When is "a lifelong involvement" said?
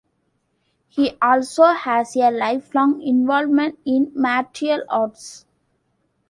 2.15-3.77